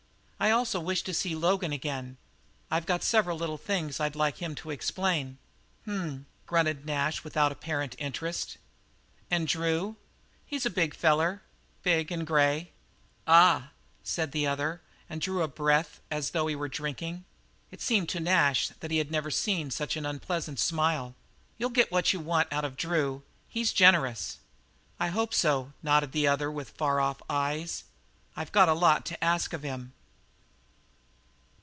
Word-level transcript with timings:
Also 0.43 0.79
I 0.79 0.83
wish 0.83 1.03
to 1.03 1.13
see 1.13 1.35
Logan 1.35 1.71
again. 1.71 2.17
I've 2.71 2.87
got 2.87 3.03
several 3.03 3.37
little 3.37 3.59
things 3.59 3.99
I'd 3.99 4.15
like 4.15 4.37
to 4.37 4.45
have 4.45 4.57
him 4.57 4.71
explain." 4.71 5.37
"H 5.83 5.87
m!" 5.89 6.25
grunted 6.47 6.83
Nash 6.83 7.23
without 7.23 7.51
apparent 7.51 7.95
interest. 7.99 8.57
"And 9.29 9.47
Drew?" 9.47 9.97
"He's 10.43 10.65
a 10.65 10.71
big 10.71 10.95
feller; 10.95 11.43
big 11.83 12.11
and 12.11 12.25
grey." 12.25 12.71
"Ah 13.27 13.57
h 13.57 13.63
h," 13.65 13.69
said 14.01 14.31
the 14.31 14.47
other, 14.47 14.81
and 15.07 15.21
drew 15.21 15.43
in 15.43 15.49
his 15.51 15.55
breath, 15.55 16.01
as 16.09 16.31
though 16.31 16.47
he 16.47 16.55
were 16.55 16.67
drinking. 16.67 17.23
It 17.69 17.79
seemed 17.79 18.09
to 18.09 18.19
Nash 18.19 18.69
that 18.79 18.89
he 18.91 18.97
had 18.97 19.11
never 19.11 19.29
seen 19.29 19.69
such 19.69 19.95
an 19.95 20.07
unpleasant 20.07 20.57
smile. 20.57 21.13
"You'll 21.59 21.69
get 21.69 21.91
what 21.91 22.13
you 22.13 22.19
want 22.19 22.51
out 22.51 22.65
of 22.65 22.75
Drew. 22.77 23.21
He's 23.47 23.71
generous." 23.71 24.39
"I 24.99 25.09
hope 25.09 25.35
so," 25.35 25.73
nodded 25.83 26.13
the 26.13 26.27
other, 26.27 26.49
with 26.49 26.71
far 26.71 26.99
off 26.99 27.21
eyes. 27.29 27.83
"I've 28.35 28.51
got 28.51 28.67
a 28.69 28.73
lot 28.73 29.05
to 29.05 29.23
ask 29.23 29.53
of 29.53 29.61
him." 29.61 29.93